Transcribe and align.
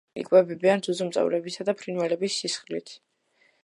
იკვებებიან 0.19 0.81
ძუძუმწოვრებისა 0.87 1.69
და 1.69 1.79
ფრინველების 1.83 2.43
სისხლით. 2.43 2.97